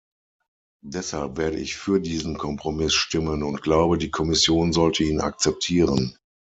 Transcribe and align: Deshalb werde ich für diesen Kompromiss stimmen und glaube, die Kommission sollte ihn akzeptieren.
Deshalb 0.87 1.37
werde 1.37 1.57
ich 1.59 1.75
für 1.77 1.99
diesen 1.99 2.35
Kompromiss 2.39 2.95
stimmen 2.95 3.43
und 3.43 3.61
glaube, 3.61 3.99
die 3.99 4.09
Kommission 4.09 4.73
sollte 4.73 5.03
ihn 5.03 5.21
akzeptieren. 5.21 6.17